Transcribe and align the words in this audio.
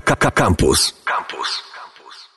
Campus. 0.00 0.92
Campus. 1.04 1.62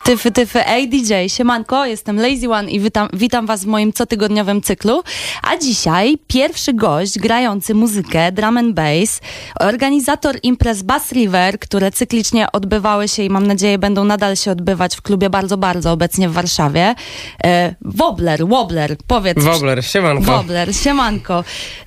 Tyfy, 0.04 0.32
tyfy, 0.32 0.68
ej 0.68 0.90
DJ, 0.90 1.14
siemanko, 1.28 1.86
jestem 1.86 2.20
Lazy 2.20 2.50
One 2.50 2.72
i 2.72 2.80
witam, 2.80 3.10
witam 3.14 3.46
was 3.46 3.64
w 3.64 3.68
moim 3.68 3.94
cotygodniowym 3.94 4.62
cyklu. 4.62 5.04
A 5.44 5.58
dzisiaj 5.58 6.18
pierwszy 6.28 6.74
gość 6.74 7.20
grający 7.20 7.76
muzykę, 7.76 8.32
drum 8.32 8.58
and 8.58 8.76
bass, 8.76 9.22
organizator 9.60 10.36
imprez 10.44 10.82
Bass 10.82 11.12
River, 11.12 11.60
które 11.60 11.92
cyklicznie 11.92 12.52
odbywały 12.52 13.08
się 13.08 13.24
i 13.24 13.30
mam 13.30 13.48
nadzieję 13.48 13.78
będą 13.78 14.04
nadal 14.04 14.36
się 14.36 14.52
odbywać 14.52 14.96
w 14.96 15.02
klubie 15.02 15.30
bardzo, 15.30 15.58
bardzo 15.58 15.92
obecnie 15.92 16.30
w 16.30 16.34
Warszawie. 16.34 16.96
E, 17.44 17.76
Wobler, 17.82 18.48
Wobler, 18.48 18.98
powiedz. 19.08 19.44
Wobler, 19.44 19.86
siemanko. 19.86 20.32
Wobler, 20.32 20.76
siemanko. 20.76 21.44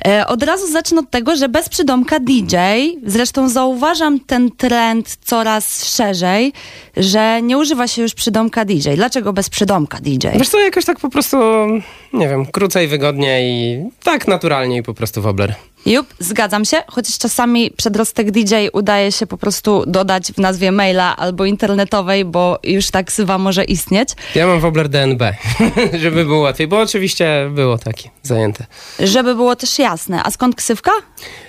E, 0.07 0.27
od 0.27 0.43
razu 0.43 0.73
zacznę 0.73 1.01
od 1.01 1.11
tego, 1.11 1.37
że 1.37 1.49
bez 1.49 1.69
przydomka 1.69 2.21
DJ, 2.21 2.57
zresztą 3.07 3.49
zauważam 3.49 4.21
ten 4.21 4.51
trend 4.51 5.17
coraz 5.25 5.95
szerzej, 5.97 6.53
że 6.97 7.43
nie 7.43 7.59
używa 7.59 7.89
się 7.89 8.04
już 8.05 8.15
przydomka 8.15 8.65
DJ. 8.65 8.89
Dlaczego 8.97 9.33
bez 9.33 9.51
przydomka 9.51 9.99
DJ? 10.01 10.29
Wiesz 10.39 10.49
co, 10.49 10.61
jakoś 10.61 10.85
tak 10.85 11.01
po 11.01 11.11
prostu, 11.11 11.37
nie 12.13 12.29
wiem, 12.29 12.47
krócej, 12.47 12.89
wygodniej 12.89 13.79
tak 14.03 14.29
naturalnie 14.29 14.77
i 14.77 14.83
po 14.83 14.95
prostu 14.95 15.23
wobler. 15.23 15.55
Jup, 15.87 16.15
zgadzam 16.19 16.65
się, 16.65 16.83
chociaż 16.87 17.19
czasami 17.19 17.71
przedrostek 17.71 18.31
DJ 18.31 18.55
udaje 18.73 19.13
się 19.13 19.27
po 19.27 19.37
prostu 19.39 19.85
dodać 19.87 20.33
w 20.33 20.39
nazwie 20.39 20.73
maila 20.73 21.17
albo 21.17 21.45
internetowej, 21.45 22.25
bo 22.25 22.59
już 22.63 22.91
tak 22.91 23.13
sywa 23.13 23.39
może 23.39 23.65
istnieć. 23.65 24.09
Ja 24.35 24.47
mam 24.47 24.61
wobler 24.61 24.89
DNB, 24.89 25.23
żeby 26.03 26.25
było 26.25 26.41
łatwiej, 26.41 26.67
bo 26.69 26.81
oczywiście 26.81 27.51
było 27.55 27.79
taki 27.79 28.11
zajęte. 28.23 28.67
Żeby 28.99 29.35
było 29.35 29.57
też 29.57 29.79
jasne. 29.79 30.23
A 30.25 30.31
skąd 30.31 30.57
ksywka? 30.57 30.91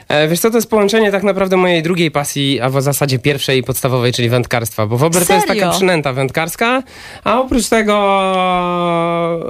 E, 0.07 0.27
wiesz 0.27 0.39
co, 0.39 0.49
to 0.49 0.57
jest 0.57 0.69
połączenie 0.69 1.11
tak 1.11 1.23
naprawdę 1.23 1.57
mojej 1.57 1.83
drugiej 1.83 2.11
pasji, 2.11 2.61
a 2.61 2.69
w 2.69 2.81
zasadzie 2.81 3.19
pierwszej 3.19 3.63
podstawowej, 3.63 4.13
czyli 4.13 4.29
wędkarstwa, 4.29 4.87
bo 4.87 4.97
wobler 4.97 5.25
to 5.25 5.33
jest 5.33 5.47
taka 5.47 5.69
przynęta 5.69 6.13
wędkarska, 6.13 6.83
a 7.23 7.41
oprócz 7.41 7.69
tego 7.69 7.95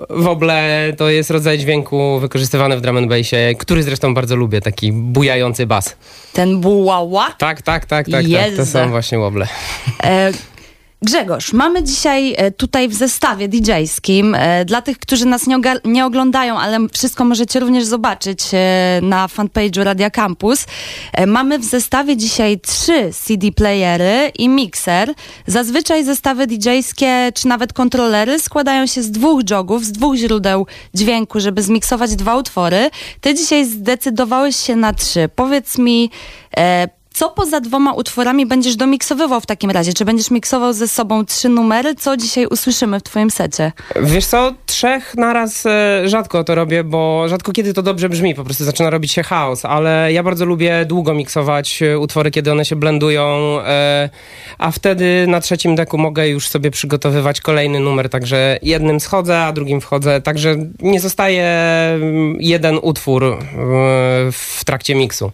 woble 0.09 0.93
to 0.97 1.09
jest 1.09 1.29
rodzaj 1.29 1.57
dźwięku 1.57 2.19
wykorzystywany 2.19 2.77
w 2.77 2.81
drum 2.81 2.97
and 2.97 3.07
bassie, 3.09 3.35
który 3.59 3.83
zresztą 3.83 4.13
bardzo 4.13 4.35
lubię, 4.35 4.61
taki 4.61 4.91
bujający 4.91 5.65
bas. 5.65 5.95
Ten 6.33 6.61
bułała? 6.61 7.27
Tak, 7.37 7.61
tak, 7.61 7.85
tak, 7.85 8.09
tak, 8.09 8.25
tak 8.33 8.55
to 8.57 8.65
są 8.65 8.89
właśnie 8.89 9.17
woble. 9.17 9.47
E, 10.03 10.31
Grzegorz, 11.05 11.53
mamy 11.53 11.83
dzisiaj 11.83 12.33
e, 12.37 12.51
tutaj 12.51 12.89
w 12.89 12.93
zestawie 12.93 13.49
DJ-skim, 13.49 14.35
e, 14.35 14.65
dla 14.65 14.81
tych, 14.81 14.99
którzy 14.99 15.25
nas 15.25 15.47
nie, 15.47 15.57
nie 15.85 16.05
oglądają, 16.05 16.59
ale 16.59 16.77
wszystko 16.93 17.25
możecie 17.25 17.59
również 17.59 17.85
zobaczyć 17.85 18.39
e, 18.53 18.99
na 19.01 19.27
fanpage'u 19.27 19.83
Radia 19.83 20.09
Campus. 20.09 20.65
Mamy 21.27 21.59
w 21.59 21.63
zestawie 21.63 22.17
dzisiaj 22.17 22.59
trzy 22.59 23.11
CD 23.25 23.51
playery 23.51 24.31
i 24.39 24.49
mikser. 24.49 25.13
Zazwyczaj 25.47 26.03
zestawy 26.03 26.47
DJ-skie 26.47 27.31
czy 27.33 27.47
nawet 27.47 27.73
kontrolery 27.73 28.39
składają 28.39 28.87
się 28.87 29.03
z 29.03 29.11
dwóch 29.11 29.49
jogów, 29.49 29.85
z 29.85 29.91
dwóch 29.91 30.15
źródeł 30.15 30.67
dźwięku, 30.93 31.39
żeby 31.39 31.61
zmiksować 31.61 32.15
dwa 32.15 32.37
utwory. 32.37 32.89
Ty 33.21 33.33
dzisiaj 33.33 33.65
zdecydowałeś 33.65 34.55
się 34.55 34.75
na 34.75 34.93
trzy. 34.93 35.29
Powiedz 35.35 35.77
mi, 35.77 36.11
e, 36.57 36.87
co 37.15 37.29
poza 37.29 37.61
dwoma 37.61 37.93
utworami 37.93 38.45
będziesz 38.45 38.75
domiksowywał 38.75 39.41
w 39.41 39.45
takim 39.45 39.71
razie? 39.71 39.93
Czy 39.93 40.05
będziesz 40.05 40.31
miksował 40.31 40.73
ze 40.73 40.87
sobą 40.87 41.25
trzy 41.25 41.49
numery? 41.49 41.95
Co 41.95 42.17
dzisiaj 42.17 42.45
usłyszymy 42.45 42.99
w 42.99 43.03
twoim 43.03 43.31
secie? 43.31 43.71
Wiesz 44.01 44.25
co, 44.25 44.53
trzech 44.65 45.15
naraz 45.17 45.65
e, 45.65 46.01
rzadko 46.05 46.43
to 46.43 46.55
robię, 46.55 46.83
bo 46.83 47.27
rzadko 47.27 47.51
kiedy 47.51 47.73
to 47.73 47.81
dobrze 47.81 48.09
brzmi, 48.09 48.35
po 48.35 48.43
prostu 48.43 48.63
zaczyna 48.63 48.89
robić 48.89 49.11
się 49.11 49.23
chaos, 49.23 49.65
ale 49.65 50.13
ja 50.13 50.23
bardzo 50.23 50.45
lubię 50.45 50.85
długo 50.85 51.13
miksować 51.13 51.81
e, 51.81 51.99
utwory, 51.99 52.31
kiedy 52.31 52.51
one 52.51 52.65
się 52.65 52.75
blendują, 52.75 53.57
e, 53.61 54.09
a 54.57 54.71
wtedy 54.71 55.25
na 55.27 55.41
trzecim 55.41 55.75
deku 55.75 55.97
mogę 55.97 56.27
już 56.27 56.47
sobie 56.47 56.71
przygotowywać 56.71 57.41
kolejny 57.41 57.79
numer, 57.79 58.09
także 58.09 58.59
jednym 58.61 58.99
schodzę, 58.99 59.43
a 59.43 59.51
drugim 59.51 59.81
wchodzę, 59.81 60.21
także 60.21 60.55
nie 60.79 60.99
zostaje 60.99 61.45
mm, 61.45 62.37
jeden 62.39 62.79
utwór 62.81 63.37
w 64.31 64.65
trakcie 64.65 64.95
miksu. 64.95 65.31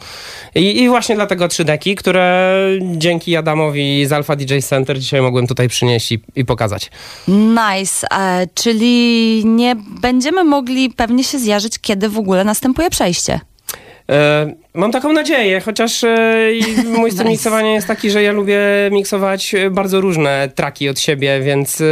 I, 0.56 0.82
I 0.82 0.90
właśnie 0.90 1.16
dlatego 1.16 1.48
trzy 1.48 1.66
deki, 1.66 1.71
które 1.96 2.58
dzięki 2.82 3.38
Adamowi 3.38 4.06
z 4.06 4.12
Alpha 4.12 4.36
DJ 4.36 4.60
Center 4.60 5.00
dzisiaj 5.00 5.22
mogłem 5.22 5.48
tutaj 5.48 5.68
przynieść 5.68 6.12
i, 6.12 6.20
i 6.36 6.46
pokazać. 6.46 6.92
Nice, 7.28 8.08
e, 8.12 8.48
czyli 8.54 9.46
nie 9.46 9.76
będziemy 10.02 10.44
mogli 10.44 10.90
pewnie 10.90 11.24
się 11.24 11.40
zjarzyć, 11.40 11.80
kiedy 11.80 12.10
w 12.10 12.18
ogóle 12.18 12.44
następuje 12.44 12.90
przejście. 12.90 13.40
E, 14.12 14.54
mam 14.74 14.92
taką 14.92 15.14
nadzieję, 15.14 15.60
chociaż 15.62 16.04
e, 16.04 16.38
mój 16.98 17.12
styl 17.12 17.28
miksowania 17.28 17.74
jest 17.74 17.88
taki, 17.88 18.10
że 18.10 18.24
ja 18.24 18.32
lubię 18.32 18.60
miksować 18.92 19.56
e, 19.56 19.70
bardzo 19.70 20.02
różne 20.02 20.50
traki 20.56 20.90
od 20.90 21.00
siebie, 21.00 21.42
więc 21.42 21.84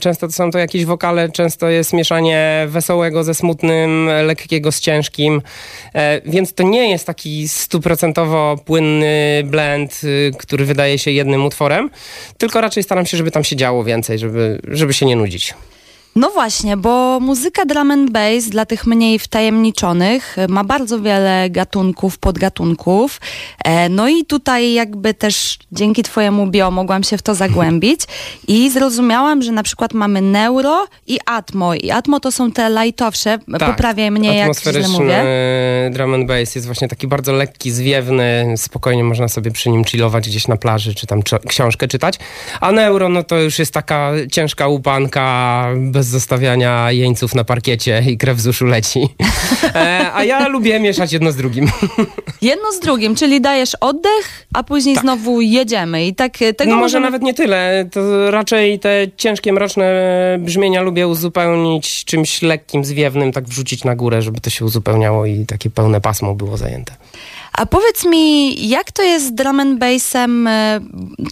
często 0.00 0.26
to 0.26 0.32
są 0.32 0.50
to 0.50 0.58
jakieś 0.58 0.84
wokale, 0.84 1.28
często 1.28 1.68
jest 1.68 1.92
mieszanie 1.92 2.66
wesołego 2.68 3.24
ze 3.24 3.34
smutnym, 3.34 4.08
lekkiego 4.26 4.72
z 4.72 4.80
ciężkim, 4.80 5.42
więc 6.26 6.54
to 6.54 6.62
nie 6.62 6.90
jest 6.90 7.06
taki 7.06 7.48
stuprocentowo 7.48 8.56
płynny 8.64 9.42
blend, 9.44 10.00
który 10.38 10.64
wydaje 10.64 10.98
się 10.98 11.10
jednym 11.10 11.44
utworem, 11.44 11.90
tylko 12.38 12.60
raczej 12.60 12.82
staram 12.82 13.06
się, 13.06 13.16
żeby 13.16 13.30
tam 13.30 13.44
się 13.44 13.56
działo 13.56 13.84
więcej, 13.84 14.18
żeby, 14.18 14.60
żeby 14.68 14.92
się 14.92 15.06
nie 15.06 15.16
nudzić. 15.16 15.54
No 16.16 16.30
właśnie, 16.30 16.76
bo 16.76 17.20
muzyka 17.20 17.64
drum 17.64 17.90
and 17.90 18.10
bass 18.10 18.48
dla 18.48 18.66
tych 18.66 18.86
mniej 18.86 19.18
wtajemniczonych 19.18 20.38
e, 20.38 20.48
ma 20.48 20.64
bardzo 20.64 21.00
wiele 21.00 21.50
gatunków, 21.50 22.18
podgatunków. 22.18 23.20
E, 23.64 23.88
No 23.88 24.08
i 24.08 24.24
tutaj 24.24 24.72
jakby 24.72 25.14
też 25.14 25.58
dzięki 25.72 26.02
twojemu 26.02 26.46
bio 26.46 26.70
mogłam 26.70 27.02
się 27.02 27.18
w 27.18 27.22
to 27.22 27.34
zagłębić 27.34 28.00
i 28.48 28.70
zrozumiałam, 28.70 29.42
że 29.42 29.52
na 29.52 29.62
przykład 29.62 29.94
mamy 29.94 30.22
neuro 30.22 30.86
i 31.06 31.18
atmo. 31.26 31.74
I 31.74 31.90
atmo 31.90 32.20
to 32.20 32.32
są 32.32 32.52
te 32.52 32.70
lightowsze, 32.70 33.38
poprawiaj 33.58 34.10
mnie 34.10 34.36
jak 34.36 34.58
źle 34.60 34.88
mówię. 34.88 35.24
drum 35.90 36.14
and 36.14 36.26
bass 36.26 36.54
jest 36.54 36.66
właśnie 36.66 36.88
taki 36.88 37.06
bardzo 37.06 37.32
lekki, 37.32 37.70
zwiewny, 37.70 38.54
spokojnie 38.56 39.04
można 39.04 39.28
sobie 39.28 39.50
przy 39.50 39.70
nim 39.70 39.84
chillować 39.84 40.28
gdzieś 40.28 40.48
na 40.48 40.56
plaży, 40.56 40.94
czy 40.94 41.06
tam 41.06 41.20
książkę 41.48 41.88
czytać. 41.88 42.18
A 42.60 42.72
neuro, 42.72 43.08
no 43.08 43.22
to 43.22 43.38
już 43.40 43.58
jest 43.58 43.74
taka 43.74 44.12
ciężka 44.32 44.68
łupanka, 44.68 45.66
bez 45.76 46.01
zostawiania 46.06 46.92
jeńców 46.92 47.34
na 47.34 47.44
parkiecie 47.44 48.02
i 48.08 48.18
krew 48.18 48.40
z 48.40 48.46
uszu 48.46 48.66
leci. 48.66 49.08
E, 49.74 50.10
a 50.14 50.24
ja 50.24 50.48
lubię 50.48 50.80
mieszać 50.80 51.12
jedno 51.12 51.32
z 51.32 51.36
drugim. 51.36 51.70
Jedno 52.42 52.72
z 52.72 52.80
drugim, 52.80 53.14
czyli 53.14 53.40
dajesz 53.40 53.76
oddech, 53.80 54.46
a 54.54 54.62
później 54.62 54.94
Tak. 54.94 55.04
znowu 55.04 55.40
jedziemy. 55.40 56.06
I 56.06 56.14
tak 56.14 56.42
e, 56.42 56.54
tego 56.54 56.70
No 56.70 56.76
może 56.76 57.00
nawet 57.00 57.22
nie 57.22 57.34
tyle, 57.34 57.88
to 57.92 58.30
raczej 58.30 58.78
te 58.78 59.06
ciężkie, 59.16 59.52
mroczne 59.52 59.92
brzmienia 60.40 60.82
lubię 60.82 61.08
uzupełnić 61.08 62.04
czymś 62.04 62.42
lekkim, 62.42 62.84
zwiewnym, 62.84 63.32
tak 63.32 63.44
wrzucić 63.44 63.84
na 63.84 63.96
górę, 63.96 64.22
żeby 64.22 64.40
to 64.40 64.50
się 64.50 64.64
uzupełniało 64.64 65.26
i 65.26 65.46
takie 65.46 65.70
pełne 65.70 66.00
pasmo 66.00 66.34
było 66.34 66.56
zajęte. 66.56 66.92
A 67.52 67.66
powiedz 67.66 68.04
mi, 68.04 68.68
jak 68.68 68.92
to 68.92 69.02
jest 69.02 69.26
z 69.26 69.32
drum 69.32 69.60
and 69.60 69.78
bassem? 69.78 70.46
e, 70.46 70.80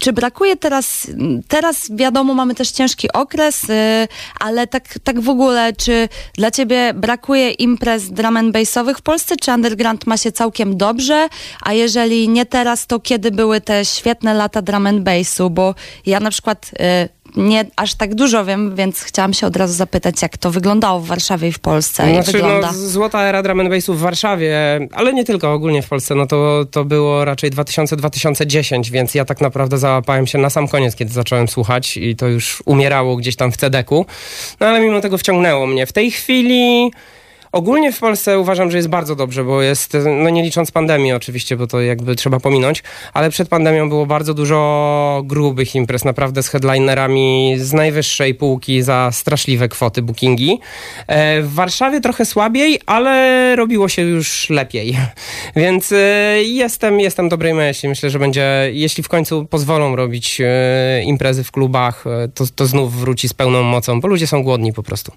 Czy 0.01 0.13
brakuje 0.13 0.57
teraz, 0.57 1.07
teraz 1.49 1.91
wiadomo, 1.97 2.35
mamy 2.35 2.55
też 2.55 2.71
ciężki 2.71 3.13
okres, 3.13 3.71
e, 3.71 4.09
ale 4.41 4.67
tak, 4.67 4.85
tak 5.05 5.21
w 5.21 5.29
ogóle, 5.29 5.73
czy 5.73 6.09
dla 6.35 6.51
ciebie 6.51 6.95
brakuje 6.95 7.51
imprez 7.51 8.11
drum 8.11 8.37
and 8.37 8.53
bassowych 8.53 8.99
w 8.99 9.03
Polsce, 9.03 9.37
czy 9.37 9.51
underground 9.53 10.07
ma 10.07 10.17
się 10.17 10.33
całkiem 10.33 10.77
dobrze? 10.77 11.29
A 11.63 11.73
jeżeli 11.73 12.29
nie 12.29 12.47
teraz, 12.47 12.87
to 12.87 13.01
kiedy 13.01 13.31
były 13.31 13.61
te 13.61 13.85
świetne 13.85 14.35
lata 14.35 14.63
drum 14.63 14.87
and 14.87 15.03
bassu? 15.03 15.51
Bo 15.51 15.75
ja 16.07 16.21
na 16.21 16.31
przykład 16.31 16.71
e, 16.79 17.09
nie 17.37 17.65
aż 17.77 17.95
tak 17.95 18.15
dużo 18.15 18.45
wiem, 18.45 18.75
więc 18.77 19.03
chciałam 19.03 19.33
się 19.33 19.47
od 19.47 19.57
razu 19.57 19.75
zapytać, 19.75 20.23
jak 20.23 20.39
to 20.39 20.51
wyglądało 20.51 21.01
w 21.01 21.07
Warszawie 21.07 21.49
i 21.49 21.53
w 21.53 21.59
Polsce. 21.59 22.13
Znaczy, 22.13 22.33
wygląda. 22.33 22.73
no, 22.73 22.73
złota 22.73 23.23
era 23.23 23.43
drum 23.43 23.61
and 23.61 23.71
bassu 23.71 23.95
w 23.95 24.01
Warszawie, 24.01 24.57
ale 24.93 25.13
nie 25.13 25.25
tylko, 25.25 25.53
ogólnie 25.53 25.83
w 25.83 25.89
Polsce, 25.89 26.15
no 26.15 26.27
to, 26.27 26.65
to 26.71 26.85
było 26.85 27.25
raczej 27.25 27.51
2000-2010, 27.51 28.91
więc 28.91 29.15
ja 29.15 29.25
tak 29.25 29.41
naprawdę 29.41 29.79
załapałem 29.79 30.27
się 30.27 30.39
na 30.39 30.51
sam 30.51 30.69
koniec, 30.69 30.97
kiedy 30.97 31.13
zacząłem 31.13 31.49
słuchać 31.49 31.97
i 31.97 32.17
to 32.17 32.29
już 32.29 32.63
umierało 32.67 33.17
gdzieś 33.17 33.37
tam 33.37 33.53
w 33.53 33.57
CD-ku, 33.57 34.07
no 34.61 34.67
ale 34.67 34.81
mimo 34.81 35.01
tego 35.01 35.19
wciągnęło 35.19 35.67
mnie. 35.67 35.87
W 35.87 35.93
tej 35.93 36.11
chwili... 36.11 36.91
Ogólnie 37.53 37.93
w 37.93 37.99
Polsce 37.99 38.39
uważam, 38.39 38.71
że 38.71 38.77
jest 38.77 38.89
bardzo 38.89 39.17
dobrze, 39.17 39.45
bo 39.45 39.63
jest, 39.63 39.97
no 40.23 40.31
nie 40.31 40.43
licząc 40.43 40.71
pandemii 40.71 41.13
oczywiście, 41.13 41.57
bo 41.57 41.67
to 41.67 41.81
jakby 41.81 42.17
trzeba 42.17 42.41
pominąć, 42.41 42.83
ale 43.13 43.31
przed 43.31 43.49
pandemią 43.49 43.89
było 43.89 44.07
bardzo 44.07 44.35
dużo 44.35 45.23
grubych 45.25 45.75
imprez, 45.75 46.05
naprawdę 46.05 46.43
z 46.43 46.49
headlinerami 46.49 47.55
z 47.59 47.73
najwyższej 47.73 48.35
półki 48.35 48.83
za 48.83 49.11
straszliwe 49.13 49.69
kwoty 49.69 50.03
bookingi. 50.03 50.61
E, 51.07 51.43
W 51.43 51.55
Warszawie 51.55 52.01
trochę 52.01 52.25
słabiej, 52.25 52.81
ale 52.87 53.57
robiło 53.57 53.89
się 53.89 54.03
już 54.03 54.51
lepiej. 54.51 54.97
Więc 55.57 55.93
e, 55.93 55.97
jestem, 56.43 57.01
jestem 57.01 57.29
dobrej 57.29 57.55
myśli. 57.55 57.89
Myślę, 57.89 58.11
że 58.11 58.19
będzie, 58.19 58.71
jeśli 58.73 59.03
w 59.03 59.09
końcu 59.09 59.47
pozwolą 59.47 59.97
robić 59.97 60.41
e, 60.41 61.03
imprezy 61.03 61.45
w 61.45 61.51
klubach, 61.51 62.05
to, 62.35 62.45
to 62.55 62.67
znów 62.67 63.01
wróci 63.01 63.29
z 63.29 63.35
pełną 63.35 63.63
mocą, 63.63 64.01
bo 64.01 64.09
ludzie 64.09 64.27
są 64.27 64.43
głodni 64.43 64.73
po 64.73 64.83
prostu. 64.83 65.13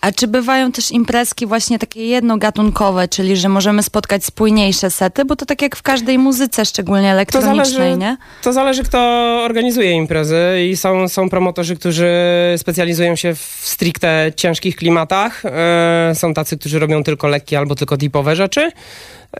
A 0.00 0.12
czy 0.12 0.26
bywają 0.26 0.72
też 0.72 0.90
imprezki 0.90 1.46
właśnie 1.46 1.78
takie 1.78 2.06
jednogatunkowe, 2.06 3.08
czyli 3.08 3.36
że 3.36 3.48
możemy 3.48 3.82
spotkać 3.82 4.24
spójniejsze 4.24 4.90
sety, 4.90 5.24
bo 5.24 5.36
to 5.36 5.46
tak 5.46 5.62
jak 5.62 5.76
w 5.76 5.82
każdej 5.82 6.18
muzyce, 6.18 6.64
szczególnie 6.64 7.10
elektronicznej, 7.12 7.64
zależy- 7.64 7.98
nie? 7.98 8.16
To 8.42 8.52
zależy, 8.52 8.82
kto 8.84 8.98
organizuje 9.44 9.90
imprezy 9.92 10.38
i 10.70 10.76
są, 10.76 11.08
są 11.08 11.30
promotorzy, 11.30 11.76
którzy 11.76 12.10
specjalizują 12.56 13.16
się 13.16 13.34
w 13.34 13.40
stricte 13.62 14.32
ciężkich 14.36 14.76
klimatach. 14.76 15.42
E, 15.44 16.12
są 16.14 16.34
tacy, 16.34 16.58
którzy 16.58 16.78
robią 16.78 17.04
tylko 17.04 17.28
lekkie 17.28 17.58
albo 17.58 17.74
tylko 17.74 17.96
deepowe 17.96 18.36
rzeczy. 18.36 18.70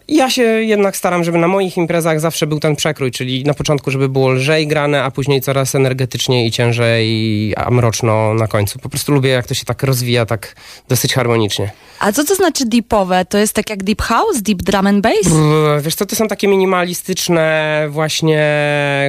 Ja 0.08 0.30
się 0.30 0.42
jednak 0.42 0.96
staram, 0.96 1.24
żeby 1.24 1.38
na 1.38 1.48
moich 1.48 1.76
imprezach 1.76 2.20
zawsze 2.20 2.46
był 2.46 2.60
ten 2.60 2.76
przekrój, 2.76 3.10
czyli 3.10 3.44
na 3.44 3.54
początku, 3.54 3.90
żeby 3.90 4.08
było 4.08 4.30
lżej 4.30 4.66
grane, 4.66 5.02
a 5.02 5.10
później 5.10 5.40
coraz 5.40 5.74
energetyczniej 5.74 6.46
i 6.46 6.50
ciężej, 6.50 7.54
a 7.56 7.70
mroczno 7.70 8.34
na 8.34 8.48
końcu. 8.48 8.78
Po 8.78 8.88
prostu 8.88 9.12
lubię, 9.12 9.30
jak 9.30 9.46
to 9.46 9.54
się 9.54 9.64
tak 9.64 9.82
rozwija, 9.82 10.26
tak 10.26 10.54
dosyć 10.88 11.14
harmonicznie. 11.14 11.70
A 11.98 12.12
co 12.12 12.24
to 12.24 12.34
znaczy 12.34 12.66
deepowe? 12.66 13.24
To 13.24 13.38
jest 13.38 13.52
tak 13.52 13.70
jak 13.70 13.84
deep 13.84 14.02
house, 14.02 14.42
deep 14.42 14.62
drum 14.62 14.86
and 14.86 15.02
bass? 15.02 15.28
Brr, 15.28 15.82
Wiesz 15.82 15.94
co, 15.94 16.06
to 16.06 16.16
są 16.16 16.28
takie 16.28 16.48
minimalistyczne, 16.48 17.86
właśnie 17.90 18.42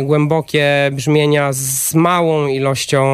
głębokie 0.04 0.90
brzmienia 0.92 1.54
z 1.54 1.94
małą 1.94 2.48
ilością 2.48 3.06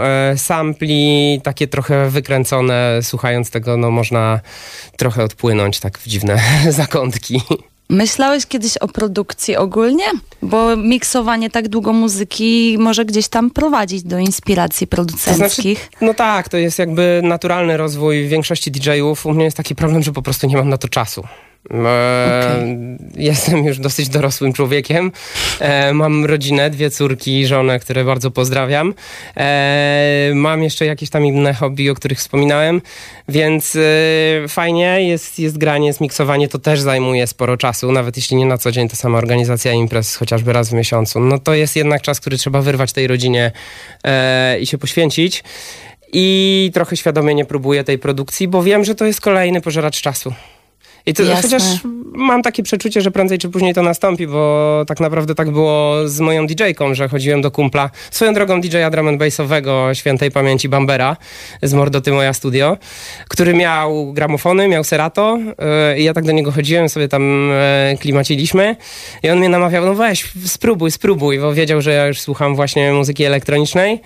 e, 0.00 0.38
sampli, 0.38 1.40
takie 1.44 1.68
trochę 1.68 2.10
wykręcone. 2.10 2.98
Słuchając 3.02 3.50
tego, 3.50 3.76
no 3.76 3.90
można 3.90 4.40
trochę 4.96 5.24
odpłynąć 5.24 5.80
tak 5.80 5.98
w 5.98 6.06
dziwne 6.06 6.38
zakątki. 6.70 7.11
Myślałeś 7.88 8.46
kiedyś 8.46 8.76
o 8.76 8.88
produkcji 8.88 9.56
ogólnie? 9.56 10.04
Bo 10.42 10.76
miksowanie 10.76 11.50
tak 11.50 11.68
długo 11.68 11.92
muzyki 11.92 12.76
może 12.78 13.04
gdzieś 13.04 13.28
tam 13.28 13.50
prowadzić 13.50 14.02
do 14.02 14.18
inspiracji 14.18 14.86
producenckich. 14.86 15.90
No 16.00 16.14
tak, 16.14 16.48
to 16.48 16.56
jest 16.56 16.78
jakby 16.78 17.20
naturalny 17.24 17.76
rozwój 17.76 18.28
większości 18.28 18.70
DJ-ów. 18.70 19.26
U 19.26 19.32
mnie 19.32 19.44
jest 19.44 19.56
taki 19.56 19.74
problem, 19.74 20.02
że 20.02 20.12
po 20.12 20.22
prostu 20.22 20.46
nie 20.46 20.56
mam 20.56 20.68
na 20.68 20.78
to 20.78 20.88
czasu. 20.88 21.24
E, 21.70 22.76
Jestem 23.16 23.64
już 23.64 23.78
dosyć 23.78 24.08
dorosłym 24.08 24.52
człowiekiem. 24.52 25.12
E, 25.60 25.92
mam 25.92 26.24
rodzinę, 26.24 26.70
dwie 26.70 26.90
córki, 26.90 27.46
żonę, 27.46 27.80
które 27.80 28.04
bardzo 28.04 28.30
pozdrawiam. 28.30 28.94
E, 29.36 30.32
mam 30.34 30.62
jeszcze 30.62 30.86
jakieś 30.86 31.10
tam 31.10 31.26
inne 31.26 31.54
hobby, 31.54 31.90
o 31.90 31.94
których 31.94 32.18
wspominałem, 32.18 32.82
więc 33.28 33.78
fajnie 34.48 35.08
jest, 35.08 35.38
jest 35.38 35.58
granie, 35.58 35.86
jest 35.86 36.00
miksowanie, 36.00 36.48
to 36.48 36.58
też 36.58 36.80
zajmuje 36.80 37.26
sporo 37.26 37.56
czasu, 37.56 37.92
nawet 37.92 38.16
jeśli 38.16 38.36
nie 38.36 38.46
na 38.46 38.58
co 38.58 38.72
dzień, 38.72 38.88
to 38.88 38.96
sama 38.96 39.18
organizacja 39.18 39.72
imprez 39.72 40.16
chociażby 40.16 40.52
raz 40.52 40.68
w 40.68 40.72
miesiącu. 40.72 41.20
No 41.20 41.38
to 41.38 41.54
jest 41.54 41.76
jednak 41.76 42.02
czas, 42.02 42.20
który 42.20 42.38
trzeba 42.38 42.62
wyrwać 42.62 42.92
tej 42.92 43.06
rodzinie 43.06 43.52
i 44.60 44.66
się 44.66 44.78
poświęcić. 44.78 45.44
I 46.12 46.70
trochę 46.74 46.96
świadomie 46.96 47.34
nie 47.34 47.44
próbuję 47.44 47.84
tej 47.84 47.98
produkcji, 47.98 48.48
bo 48.48 48.62
wiem, 48.62 48.84
że 48.84 48.94
to 48.94 49.04
jest 49.04 49.20
kolejny 49.20 49.60
pożeracz 49.60 50.00
czasu. 50.00 50.34
I 51.06 51.14
to, 51.14 51.22
Jasne. 51.22 51.42
chociaż 51.42 51.62
mam 52.14 52.42
takie 52.42 52.62
przeczucie, 52.62 53.00
że 53.00 53.10
prędzej 53.10 53.38
czy 53.38 53.48
później 53.48 53.74
to 53.74 53.82
nastąpi, 53.82 54.26
bo 54.26 54.84
tak 54.86 55.00
naprawdę 55.00 55.34
tak 55.34 55.50
było 55.50 56.08
z 56.08 56.20
moją 56.20 56.46
DJ-ką, 56.46 56.94
że 56.94 57.08
chodziłem 57.08 57.42
do 57.42 57.50
kumpla, 57.50 57.90
swoją 58.10 58.34
drogą 58.34 58.60
DJ-a 58.60 58.90
drum 58.90 59.08
and 59.08 59.18
bassowego 59.18 59.94
świętej 59.94 60.30
pamięci 60.30 60.68
Bambera 60.68 61.16
z 61.62 61.74
Mordoty 61.74 62.12
Moja 62.12 62.32
Studio, 62.32 62.76
który 63.28 63.54
miał 63.54 64.12
gramofony, 64.12 64.68
miał 64.68 64.84
Serato 64.84 65.38
yy, 65.38 66.00
i 66.00 66.04
ja 66.04 66.14
tak 66.14 66.24
do 66.24 66.32
niego 66.32 66.52
chodziłem, 66.52 66.88
sobie 66.88 67.08
tam 67.08 67.50
yy, 67.90 67.98
klimaciliśmy 67.98 68.76
i 69.22 69.30
on 69.30 69.38
mnie 69.38 69.48
namawiał, 69.48 69.84
no 69.84 69.94
weź, 69.94 70.32
spróbuj, 70.46 70.90
spróbuj, 70.90 71.38
bo 71.38 71.54
wiedział, 71.54 71.82
że 71.82 71.92
ja 71.92 72.06
już 72.06 72.20
słucham 72.20 72.56
właśnie 72.56 72.92
muzyki 72.92 73.24
elektronicznej. 73.24 74.00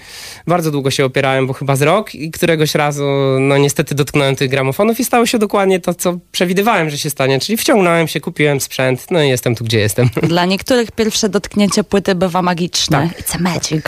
Bardzo 0.46 0.70
długo 0.70 0.90
się 0.90 1.04
opierałem, 1.04 1.46
bo 1.46 1.52
chyba 1.52 1.76
z 1.76 1.82
rok 1.82 2.14
i 2.14 2.30
któregoś 2.30 2.74
razu, 2.74 3.04
no 3.40 3.58
niestety 3.58 3.94
dotknąłem 3.94 4.36
tych 4.36 4.50
gramofonów 4.50 5.00
i 5.00 5.04
stało 5.04 5.26
się 5.26 5.38
dokładnie 5.38 5.80
to, 5.80 5.94
co 5.94 6.18
przewidywałem, 6.32 6.85
że 6.90 6.98
się 6.98 7.10
stanie, 7.10 7.40
czyli 7.40 7.56
wciągnąłem 7.56 8.08
się, 8.08 8.20
kupiłem 8.20 8.60
sprzęt, 8.60 9.06
no 9.10 9.22
i 9.22 9.28
jestem 9.28 9.54
tu, 9.54 9.64
gdzie 9.64 9.78
jestem. 9.78 10.10
Dla 10.22 10.44
niektórych 10.44 10.92
pierwsze 10.92 11.28
dotknięcie 11.28 11.84
płyty 11.84 12.14
bywa 12.14 12.42
magiczne. 12.42 13.08
Tak. 13.08 13.20
It's 13.20 13.36
a 13.36 13.38
magic. 13.38 13.84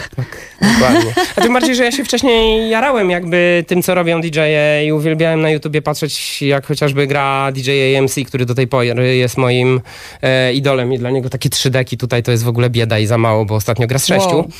Dokładnie. 0.61 1.15
A 1.37 1.41
tym 1.41 1.53
bardziej, 1.53 1.77
że 1.77 1.85
ja 1.85 1.93
się 1.93 2.05
wcześniej 2.05 2.71
jarałem 2.71 3.11
jakby 3.11 3.65
tym, 3.67 3.83
co 3.83 3.95
robią 3.95 4.21
DJ-e 4.21 4.87
i 4.87 4.93
uwielbiałem 4.93 5.41
na 5.41 5.51
YouTubie 5.51 5.83
patrzeć, 5.83 6.43
jak 6.43 6.67
chociażby 6.67 7.07
gra 7.07 7.53
DJ 7.53 7.97
AMC, 7.97 8.15
który 8.27 8.47
do 8.47 8.55
tej 8.55 8.67
pory 8.67 9.17
jest 9.17 9.37
moim 9.37 9.81
e, 10.23 10.53
idolem 10.53 10.93
i 10.93 10.99
dla 10.99 11.11
niego 11.11 11.31
takie 11.31 11.49
trzy 11.49 11.71
deki 11.71 11.97
tutaj 11.97 12.23
to 12.23 12.31
jest 12.31 12.45
w 12.45 12.49
ogóle 12.49 12.71
bieda 12.71 12.99
i 12.99 13.07
za 13.07 13.19
mało, 13.19 13.45
bo 13.45 13.55
ostatnio 13.55 13.87
gra 13.87 13.99
z 13.99 14.07
sześciu. 14.07 14.37
Wow. 14.37 14.51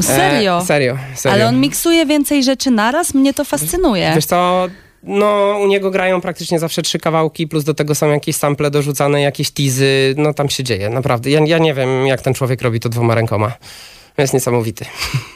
Serio? 0.00 0.58
E, 0.58 0.64
serio, 0.64 0.98
serio. 1.14 1.34
Ale 1.34 1.48
on 1.48 1.60
miksuje 1.60 2.06
więcej 2.06 2.44
rzeczy 2.44 2.70
naraz? 2.70 3.14
Mnie 3.14 3.34
to 3.34 3.44
fascynuje. 3.44 4.12
Wiesz 4.14 4.26
co, 4.26 4.68
no 5.06 5.58
u 5.62 5.66
niego 5.66 5.90
grają 5.90 6.20
praktycznie 6.20 6.58
zawsze 6.58 6.82
trzy 6.82 6.98
kawałki, 6.98 7.46
plus 7.46 7.64
do 7.64 7.74
tego 7.74 7.94
są 7.94 8.10
jakieś 8.10 8.36
sample 8.36 8.70
dorzucane, 8.70 9.20
jakieś 9.20 9.50
teasy, 9.50 10.14
no 10.16 10.34
tam 10.34 10.48
się 10.48 10.64
dzieje, 10.64 10.90
naprawdę. 10.90 11.30
Ja, 11.30 11.40
ja 11.46 11.58
nie 11.58 11.74
wiem, 11.74 12.06
jak 12.06 12.22
ten 12.22 12.34
człowiek 12.34 12.62
robi 12.62 12.80
to 12.80 12.88
dwoma 12.88 13.14
rękoma. 13.14 13.52
Jest 14.18 14.34
niesamowity. 14.34 14.84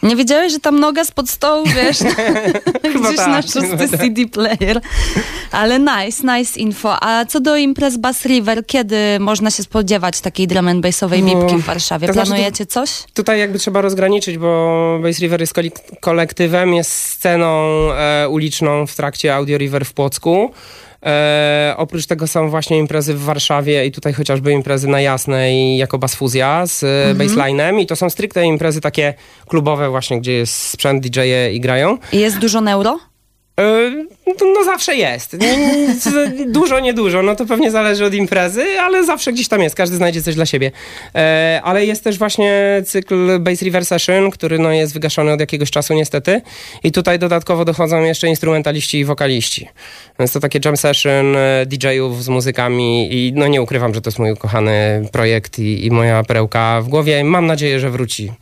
Nie 0.02 0.16
wiedziałeś, 0.16 0.52
że 0.52 0.60
tam 0.60 0.80
noga 0.80 1.04
spod 1.04 1.30
stołu, 1.30 1.66
wiesz, 1.66 1.98
gdzieś 3.04 3.16
tak. 3.16 3.28
na 3.28 3.42
szósty 3.42 3.88
CD 3.98 4.26
player. 4.26 4.80
Ale 5.52 5.78
nice, 5.78 6.38
nice 6.38 6.60
info. 6.60 6.96
A 7.04 7.24
co 7.24 7.40
do 7.40 7.56
imprez 7.56 7.96
Bass 7.96 8.24
River, 8.24 8.66
kiedy 8.66 8.96
można 9.20 9.50
się 9.50 9.62
spodziewać 9.62 10.20
takiej 10.20 10.46
drum 10.46 10.68
and 10.68 10.80
bassowej 10.82 11.22
bipki 11.22 11.56
w 11.56 11.64
Warszawie? 11.64 12.06
to 12.06 12.12
znaczy 12.12 12.28
to- 12.28 12.34
Planujecie 12.34 12.66
coś? 12.66 12.90
Tutaj 13.14 13.38
jakby 13.38 13.58
trzeba 13.58 13.80
rozgraniczyć, 13.80 14.38
bo 14.38 14.98
Bass 15.02 15.18
River 15.18 15.40
jest 15.40 15.54
kolektywem, 16.00 16.74
jest 16.74 16.90
sceną 16.90 17.68
e, 17.92 18.28
uliczną 18.28 18.86
w 18.86 18.94
trakcie 18.96 19.34
Audio 19.34 19.58
River 19.58 19.84
w 19.84 19.92
Płocku. 19.92 20.52
E, 21.06 21.74
oprócz 21.76 22.06
tego 22.06 22.26
są 22.26 22.50
właśnie 22.50 22.78
imprezy 22.78 23.14
w 23.14 23.22
Warszawie 23.22 23.86
i 23.86 23.92
tutaj 23.92 24.12
chociażby 24.12 24.52
imprezy 24.52 24.88
na 24.88 25.00
Jasnej 25.00 25.76
jako 25.76 25.98
Basfuzja 25.98 26.66
z 26.66 26.84
mhm. 26.84 27.18
baselinem 27.18 27.80
i 27.80 27.86
to 27.86 27.96
są 27.96 28.10
stricte 28.10 28.44
imprezy 28.44 28.80
takie 28.80 29.14
klubowe 29.48 29.90
właśnie, 29.90 30.20
gdzie 30.20 30.32
jest 30.32 30.54
sprzęt 30.54 31.02
DJ-e 31.02 31.52
i 31.52 31.60
grają. 31.60 31.98
Jest 32.12 32.38
dużo 32.38 32.60
neuro? 32.60 33.09
E, 33.60 34.20
No, 34.40 34.64
zawsze 34.64 34.96
jest. 34.96 35.36
Dużo, 36.46 36.80
niedużo, 36.80 37.22
no 37.22 37.36
to 37.36 37.46
pewnie 37.46 37.70
zależy 37.70 38.04
od 38.04 38.14
imprezy, 38.14 38.64
ale 38.80 39.04
zawsze 39.04 39.32
gdzieś 39.32 39.48
tam 39.48 39.62
jest, 39.62 39.76
każdy 39.76 39.96
znajdzie 39.96 40.22
coś 40.22 40.34
dla 40.34 40.46
siebie. 40.46 40.70
E, 41.14 41.60
ale 41.64 41.86
jest 41.86 42.04
też 42.04 42.18
właśnie 42.18 42.82
cykl 42.86 43.38
Bass 43.38 43.62
River 43.62 43.86
Session, 43.86 44.30
który 44.30 44.58
no, 44.58 44.72
jest 44.72 44.94
wygaszony 44.94 45.32
od 45.32 45.40
jakiegoś 45.40 45.70
czasu 45.70 45.94
niestety 45.94 46.40
i 46.84 46.92
tutaj 46.92 47.18
dodatkowo 47.18 47.64
dochodzą 47.64 48.02
jeszcze 48.04 48.28
instrumentaliści 48.28 48.98
i 48.98 49.04
wokaliści. 49.04 49.68
Więc 50.18 50.32
to 50.32 50.40
takie 50.40 50.60
jam 50.64 50.76
session 50.76 51.36
e, 51.36 51.66
DJ-ów 51.66 52.24
z 52.24 52.28
muzykami 52.28 53.08
i 53.14 53.32
no 53.32 53.48
nie 53.48 53.62
ukrywam, 53.62 53.94
że 53.94 54.00
to 54.00 54.10
jest 54.10 54.18
mój 54.18 54.32
ukochany 54.32 55.08
projekt 55.12 55.58
i, 55.58 55.86
i 55.86 55.90
moja 55.90 56.22
perełka 56.22 56.80
w 56.80 56.88
głowie. 56.88 57.24
Mam 57.24 57.46
nadzieję, 57.46 57.80
że 57.80 57.90
wróci. 57.90 58.32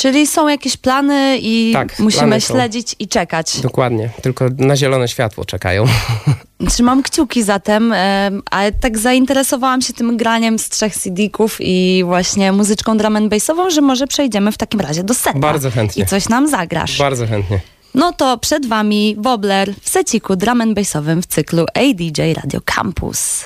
Czyli 0.00 0.26
są 0.26 0.48
jakieś 0.48 0.76
plany 0.76 1.38
i 1.42 1.70
Tak, 1.72 1.98
musimy 1.98 2.22
plany 2.22 2.40
śledzić 2.40 2.96
i 2.98 3.08
czekać. 3.08 3.60
Dokładnie, 3.60 4.10
tylko 4.22 4.44
na 4.58 4.76
zielone 4.76 5.08
światło 5.08 5.44
czekają. 5.44 5.84
Trzymam 6.70 7.02
kciuki 7.02 7.42
zatem, 7.42 7.92
em, 7.92 8.42
ale 8.50 8.72
tak 8.72 8.98
zainteresowałam 8.98 9.82
się 9.82 9.92
tym 9.92 10.16
graniem 10.16 10.58
z 10.58 10.68
trzech 10.68 10.96
CD-ków 10.96 11.56
i 11.60 12.02
właśnie 12.04 12.52
muzyczką 12.52 12.96
drum 12.96 13.16
and 13.16 13.30
bassową, 13.30 13.70
że 13.70 13.80
może 13.80 14.06
przejdziemy 14.06 14.52
w 14.52 14.58
takim 14.58 14.80
razie 14.80 15.04
do 15.04 15.14
seta. 15.14 15.38
Bardzo 15.38 15.70
chętnie. 15.70 16.02
I 16.02 16.06
coś 16.06 16.28
nam 16.28 16.48
zagrasz. 16.48 16.98
Bardzo 16.98 17.26
chętnie. 17.26 17.60
No 17.94 18.12
to 18.12 18.38
przed 18.38 18.66
wami 18.66 19.16
Wobler 19.18 19.74
w 19.80 19.88
seciku 19.88 20.36
drum 20.36 20.60
and 20.60 20.74
bassowym 20.74 21.22
w 21.22 21.26
cyklu 21.26 21.66
ADJ 21.74 22.34
Radio 22.34 22.60
Campus. 22.64 23.44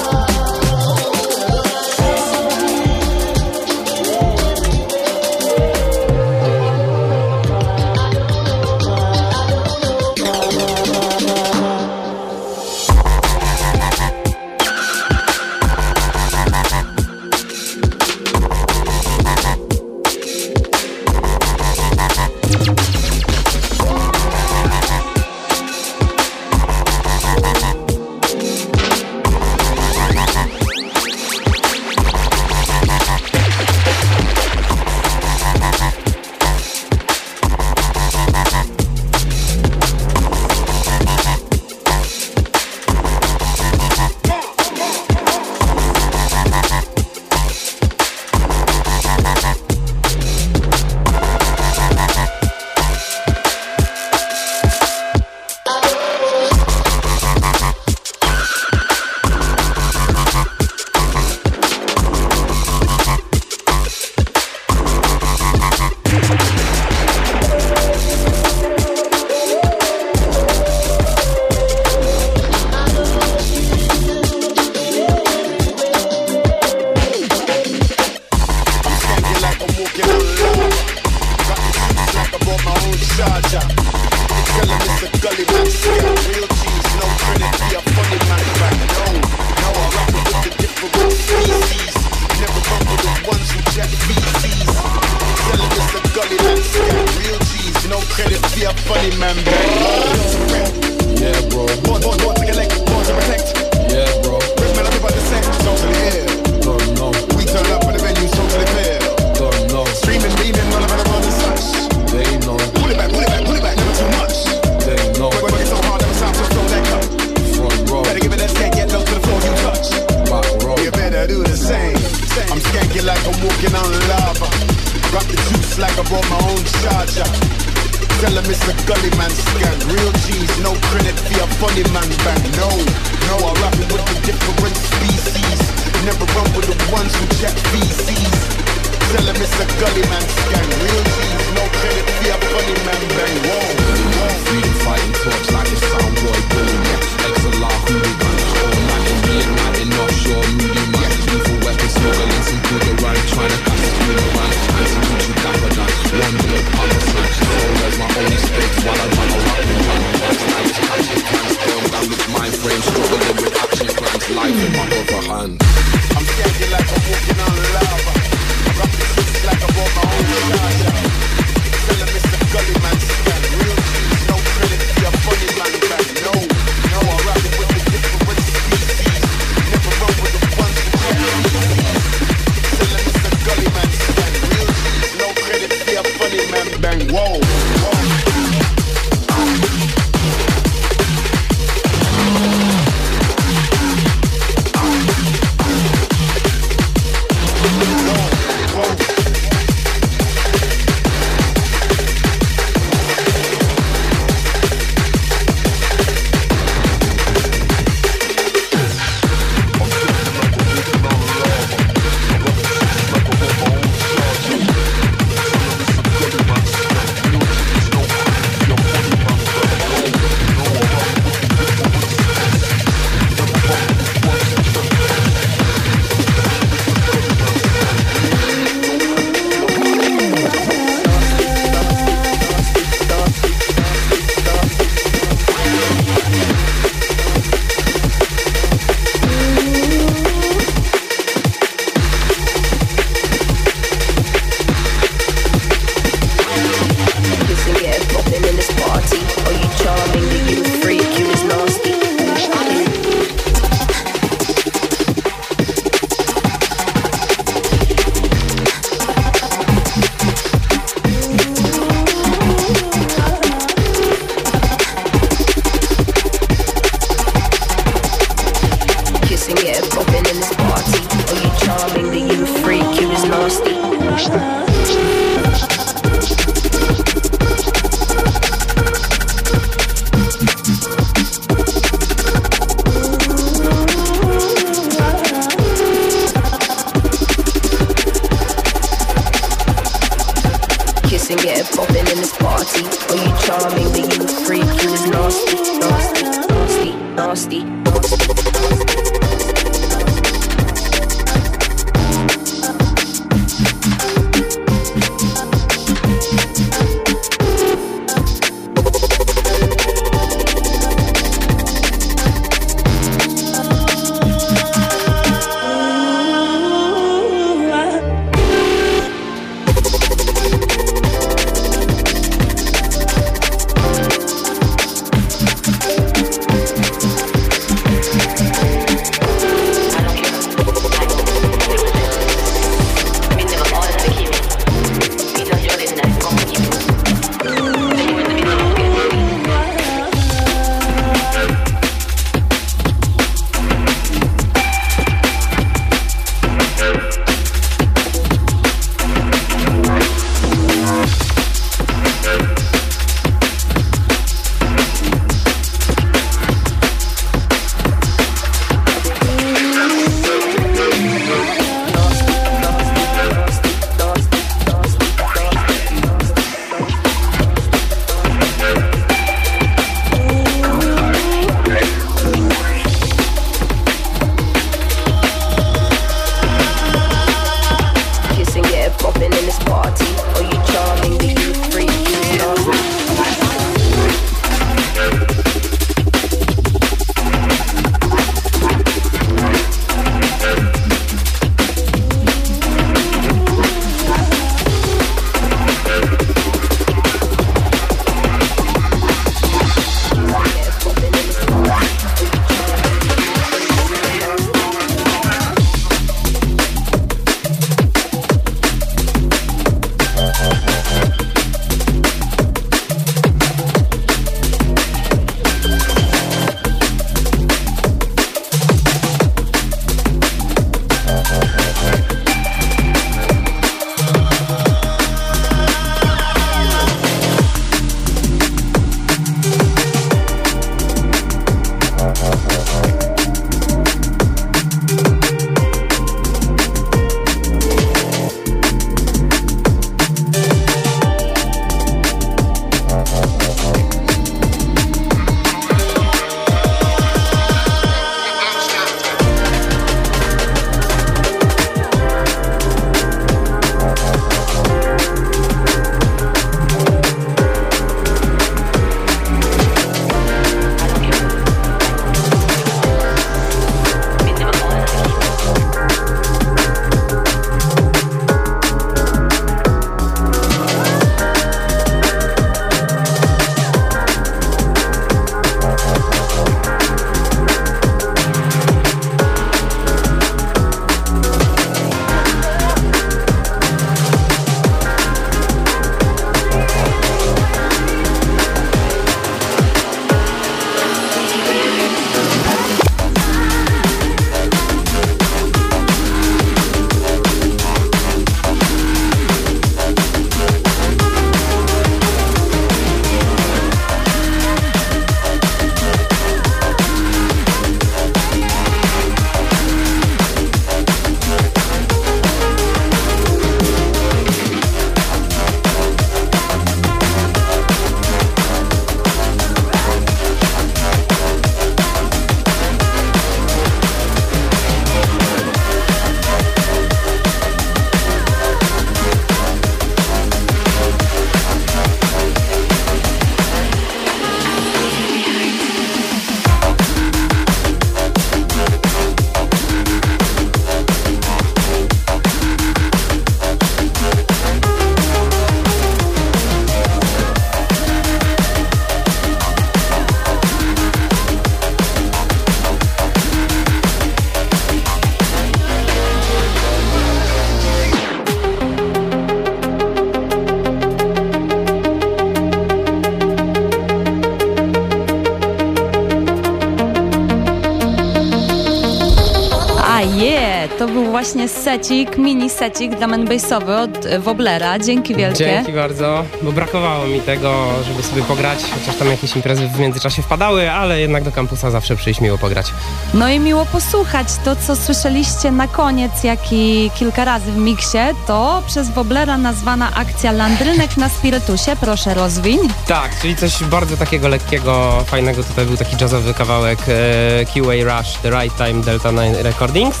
Właśnie 571.36 571.62
secik, 571.62 572.18
mini 572.18 572.50
secik 572.50 572.98
drum 572.98 573.12
and 573.12 573.28
bassowy 573.28 573.76
od 573.76 574.06
Woblera. 574.18 574.78
Dzięki 574.78 575.14
wielkie. 575.14 575.38
Dzięki 575.38 575.72
bardzo, 575.72 576.24
bo 576.42 576.52
brakowało 576.52 577.06
mi 577.06 577.20
tego, 577.20 577.66
żeby 577.88 578.02
sobie 578.02 578.22
pograć, 578.22 578.58
chociaż 578.74 578.96
tam 578.96 579.08
jakieś 579.08 579.36
imprezy 579.36 579.68
w 579.68 579.78
międzyczasie 579.78 580.22
wpadały, 580.22 580.70
ale 580.70 581.00
jednak 581.00 581.24
do 581.24 581.32
kampusa 581.32 581.70
zawsze 581.70 581.96
przyjść 581.96 582.20
miło 582.20 582.38
pograć. 582.38 582.66
No 583.14 583.28
i 583.28 583.40
miło 583.40 583.66
posłuchać 583.66 584.26
to, 584.44 584.56
co 584.56 584.76
słyszeliście 584.76 585.50
na 585.50 585.68
koniec, 585.68 586.24
jak 586.24 586.52
i 586.52 586.90
kilka 586.94 587.24
razy 587.24 587.52
w 587.52 587.56
miksie, 587.56 587.98
to 588.26 588.62
przez 588.66 588.90
Woblera 588.90 589.38
nazwana 589.38 589.94
akcja 589.94 590.32
Landrynek 590.32 590.96
na 590.96 591.08
spirytusie. 591.08 591.76
Proszę 591.80 592.14
rozwiń. 592.14 592.58
Tak, 592.86 593.20
czyli 593.20 593.36
coś 593.36 593.64
bardzo 593.64 593.96
takiego 593.96 594.28
lekkiego, 594.28 595.04
fajnego. 595.06 595.44
Tutaj 595.44 595.66
był 595.66 595.76
taki 595.76 595.96
jazzowy 596.00 596.34
kawałek 596.34 596.78
e, 596.88 597.44
QA 597.44 597.98
Rush, 597.98 598.12
The 598.22 598.30
Right 598.30 598.56
Time, 598.56 598.82
Delta 598.82 599.12
9 599.12 599.36
Recordings. 599.42 600.00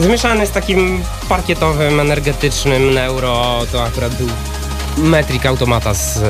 Zmieszany 0.00 0.46
z 0.46 0.50
takim 0.50 1.02
parkietowym, 1.28 2.00
energetycznym 2.00 2.94
neuro, 2.94 3.60
to 3.72 3.84
akurat 3.84 4.14
był 4.14 4.28
Metric 4.96 5.46
Automata 5.46 5.94
z 5.94 6.16
e, 6.16 6.22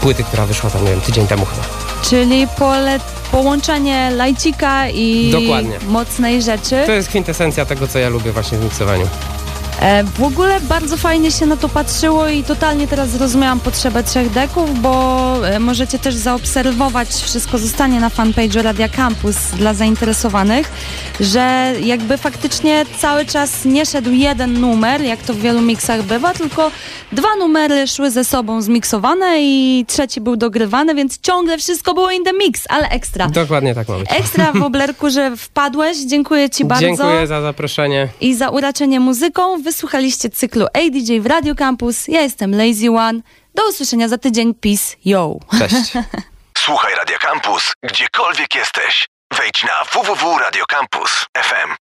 płyty, 0.00 0.24
która 0.24 0.46
wyszła 0.46 0.70
tam, 0.70 0.84
nie 0.84 0.90
wiem, 0.90 1.00
tydzień 1.00 1.26
temu 1.26 1.44
chyba. 1.44 1.62
Czyli 2.02 2.46
pole, 2.58 3.00
połączenie 3.30 4.10
lajcika 4.10 4.88
i 4.88 5.30
Dokładnie. 5.32 5.78
mocnej 5.88 6.42
rzeczy. 6.42 6.82
To 6.86 6.92
jest 6.92 7.08
kwintesencja 7.08 7.64
tego, 7.64 7.88
co 7.88 7.98
ja 7.98 8.08
lubię 8.08 8.32
właśnie 8.32 8.58
w 8.58 8.64
miksowaniu. 8.64 9.08
E, 9.80 10.04
w 10.04 10.22
ogóle 10.22 10.60
bardzo 10.60 10.96
fajnie 10.96 11.30
się 11.30 11.46
na 11.46 11.56
to 11.56 11.68
patrzyło 11.68 12.28
i 12.28 12.44
totalnie 12.44 12.88
teraz 12.88 13.08
zrozumiałam 13.08 13.60
potrzebę 13.60 14.02
trzech 14.02 14.30
deków, 14.30 14.80
bo 14.80 15.48
e, 15.48 15.58
możecie 15.58 15.98
też 15.98 16.14
zaobserwować, 16.14 17.08
wszystko 17.08 17.58
zostanie 17.58 18.00
na 18.00 18.08
fanpage'u 18.08 18.62
Radia 18.62 18.88
Campus 18.88 19.36
dla 19.36 19.74
zainteresowanych, 19.74 20.70
że 21.20 21.72
jakby 21.82 22.16
faktycznie 22.16 22.84
cały 22.98 23.24
czas 23.24 23.64
nie 23.64 23.86
szedł 23.86 24.10
jeden 24.10 24.60
numer, 24.60 25.02
jak 25.02 25.22
to 25.22 25.34
w 25.34 25.38
wielu 25.38 25.60
miksach 25.60 26.02
bywa, 26.02 26.34
tylko 26.34 26.70
dwa 27.12 27.36
numery 27.38 27.86
szły 27.86 28.10
ze 28.10 28.24
sobą 28.24 28.62
zmiksowane 28.62 29.36
i 29.40 29.84
trzeci 29.88 30.20
był 30.20 30.36
dogrywany, 30.36 30.94
więc 30.94 31.18
ciągle 31.20 31.58
wszystko 31.58 31.94
było 31.94 32.10
in 32.10 32.24
the 32.24 32.32
mix, 32.32 32.64
ale 32.68 32.88
ekstra. 32.88 33.28
Dokładnie 33.28 33.74
tak 33.74 33.88
ma 33.88 33.98
być. 33.98 34.06
Ekstra 34.10 34.52
w 34.52 34.62
Oblerku, 34.68 35.10
że 35.10 35.36
wpadłeś. 35.36 35.96
Dziękuję 36.06 36.50
Ci 36.50 36.64
bardzo 36.64 36.86
Dziękuję 36.86 37.26
za 37.26 37.40
zaproszenie. 37.40 38.08
i 38.20 38.34
za 38.34 38.48
uraczenie 38.48 39.00
muzyką. 39.00 39.62
Wysłuchaliście 39.68 40.30
cyklu 40.30 40.66
ADJ 40.66 41.20
w 41.20 41.26
Radio 41.26 41.54
Campus. 41.54 42.08
Ja 42.08 42.20
jestem 42.20 42.54
Lazy 42.54 42.90
One. 42.90 43.20
Do 43.54 43.68
usłyszenia 43.68 44.08
za 44.08 44.18
tydzień. 44.18 44.54
Peace, 44.54 44.96
yo! 45.04 45.36
Cześć. 45.58 45.92
Słuchaj 46.64 46.94
Radia 46.94 47.18
Campus, 47.18 47.72
gdziekolwiek 47.82 48.54
jesteś. 48.54 49.08
Wejdź 49.38 49.64
na 49.64 49.84
www.radiocampus.fm. 49.92 51.74